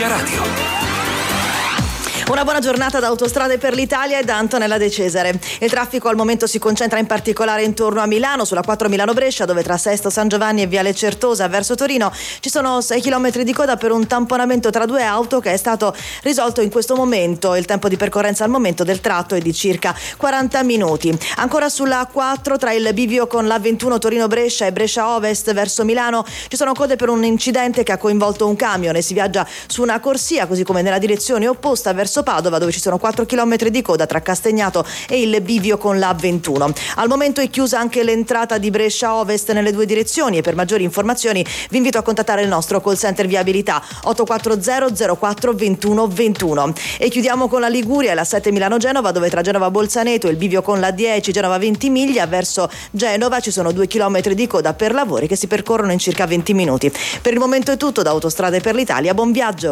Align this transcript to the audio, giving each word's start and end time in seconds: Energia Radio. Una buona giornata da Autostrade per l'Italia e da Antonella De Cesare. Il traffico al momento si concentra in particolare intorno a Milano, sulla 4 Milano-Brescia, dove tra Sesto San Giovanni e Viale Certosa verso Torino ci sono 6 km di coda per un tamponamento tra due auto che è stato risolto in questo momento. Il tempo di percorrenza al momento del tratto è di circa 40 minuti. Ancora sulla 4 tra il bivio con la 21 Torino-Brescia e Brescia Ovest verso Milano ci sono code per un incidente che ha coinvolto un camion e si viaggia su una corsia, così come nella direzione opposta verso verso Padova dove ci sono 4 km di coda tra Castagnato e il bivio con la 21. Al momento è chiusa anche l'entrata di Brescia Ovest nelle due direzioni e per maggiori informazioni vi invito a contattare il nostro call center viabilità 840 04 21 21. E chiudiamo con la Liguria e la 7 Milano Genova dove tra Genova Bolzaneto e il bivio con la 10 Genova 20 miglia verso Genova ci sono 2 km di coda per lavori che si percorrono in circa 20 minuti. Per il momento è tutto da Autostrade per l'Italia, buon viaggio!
Energia 0.00 0.08
Radio. 0.08 0.89
Una 2.30 2.44
buona 2.44 2.60
giornata 2.60 3.00
da 3.00 3.08
Autostrade 3.08 3.58
per 3.58 3.74
l'Italia 3.74 4.20
e 4.20 4.22
da 4.22 4.36
Antonella 4.36 4.78
De 4.78 4.88
Cesare. 4.88 5.36
Il 5.58 5.68
traffico 5.68 6.06
al 6.06 6.14
momento 6.14 6.46
si 6.46 6.60
concentra 6.60 7.00
in 7.00 7.06
particolare 7.06 7.64
intorno 7.64 8.00
a 8.00 8.06
Milano, 8.06 8.44
sulla 8.44 8.62
4 8.62 8.88
Milano-Brescia, 8.88 9.46
dove 9.46 9.64
tra 9.64 9.76
Sesto 9.76 10.10
San 10.10 10.28
Giovanni 10.28 10.62
e 10.62 10.68
Viale 10.68 10.94
Certosa 10.94 11.48
verso 11.48 11.74
Torino 11.74 12.12
ci 12.38 12.48
sono 12.48 12.80
6 12.80 13.00
km 13.00 13.42
di 13.42 13.52
coda 13.52 13.76
per 13.76 13.90
un 13.90 14.06
tamponamento 14.06 14.70
tra 14.70 14.86
due 14.86 15.02
auto 15.02 15.40
che 15.40 15.50
è 15.52 15.56
stato 15.56 15.92
risolto 16.22 16.60
in 16.60 16.70
questo 16.70 16.94
momento. 16.94 17.56
Il 17.56 17.64
tempo 17.64 17.88
di 17.88 17.96
percorrenza 17.96 18.44
al 18.44 18.50
momento 18.50 18.84
del 18.84 19.00
tratto 19.00 19.34
è 19.34 19.40
di 19.40 19.52
circa 19.52 19.92
40 20.16 20.62
minuti. 20.62 21.12
Ancora 21.38 21.68
sulla 21.68 22.08
4 22.10 22.58
tra 22.58 22.72
il 22.72 22.90
bivio 22.94 23.26
con 23.26 23.48
la 23.48 23.58
21 23.58 23.98
Torino-Brescia 23.98 24.66
e 24.66 24.72
Brescia 24.72 25.16
Ovest 25.16 25.52
verso 25.52 25.84
Milano 25.84 26.24
ci 26.46 26.56
sono 26.56 26.74
code 26.74 26.94
per 26.94 27.08
un 27.08 27.24
incidente 27.24 27.82
che 27.82 27.90
ha 27.90 27.98
coinvolto 27.98 28.46
un 28.46 28.54
camion 28.54 28.94
e 28.94 29.02
si 29.02 29.14
viaggia 29.14 29.44
su 29.66 29.82
una 29.82 29.98
corsia, 29.98 30.46
così 30.46 30.62
come 30.62 30.82
nella 30.82 30.98
direzione 30.98 31.48
opposta 31.48 31.92
verso 31.92 32.18
verso 32.20 32.22
Padova 32.22 32.58
dove 32.58 32.72
ci 32.72 32.80
sono 32.80 32.98
4 32.98 33.26
km 33.26 33.68
di 33.68 33.82
coda 33.82 34.06
tra 34.06 34.20
Castagnato 34.20 34.84
e 35.08 35.20
il 35.20 35.40
bivio 35.40 35.78
con 35.78 35.98
la 35.98 36.14
21. 36.14 36.72
Al 36.96 37.08
momento 37.08 37.40
è 37.40 37.48
chiusa 37.50 37.78
anche 37.78 38.02
l'entrata 38.02 38.58
di 38.58 38.70
Brescia 38.70 39.14
Ovest 39.14 39.52
nelle 39.52 39.72
due 39.72 39.86
direzioni 39.86 40.38
e 40.38 40.42
per 40.42 40.54
maggiori 40.54 40.84
informazioni 40.84 41.44
vi 41.70 41.76
invito 41.76 41.98
a 41.98 42.02
contattare 42.02 42.42
il 42.42 42.48
nostro 42.48 42.80
call 42.80 42.96
center 42.96 43.26
viabilità 43.26 43.82
840 44.04 45.16
04 45.16 45.52
21 45.52 46.06
21. 46.06 46.72
E 46.98 47.08
chiudiamo 47.08 47.48
con 47.48 47.60
la 47.60 47.68
Liguria 47.68 48.12
e 48.12 48.14
la 48.14 48.24
7 48.24 48.52
Milano 48.52 48.76
Genova 48.76 49.10
dove 49.10 49.28
tra 49.30 49.42
Genova 49.42 49.70
Bolzaneto 49.70 50.26
e 50.26 50.30
il 50.30 50.36
bivio 50.36 50.62
con 50.62 50.80
la 50.80 50.90
10 50.90 51.32
Genova 51.32 51.58
20 51.58 51.90
miglia 51.90 52.26
verso 52.26 52.70
Genova 52.90 53.40
ci 53.40 53.50
sono 53.50 53.72
2 53.72 53.86
km 53.86 54.20
di 54.32 54.46
coda 54.46 54.74
per 54.74 54.92
lavori 54.92 55.26
che 55.26 55.36
si 55.36 55.46
percorrono 55.46 55.92
in 55.92 55.98
circa 55.98 56.26
20 56.26 56.54
minuti. 56.54 56.92
Per 57.22 57.32
il 57.32 57.38
momento 57.38 57.72
è 57.72 57.76
tutto 57.76 58.02
da 58.02 58.10
Autostrade 58.10 58.60
per 58.60 58.74
l'Italia, 58.74 59.14
buon 59.14 59.32
viaggio! 59.32 59.68